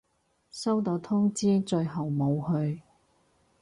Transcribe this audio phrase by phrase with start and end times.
[0.49, 2.81] 收到通知，最後冇去